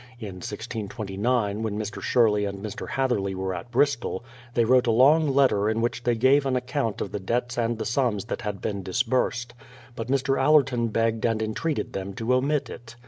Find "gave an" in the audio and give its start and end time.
6.15-6.55